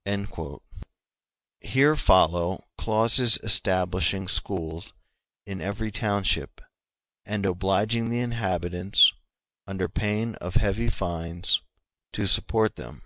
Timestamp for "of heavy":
10.34-10.90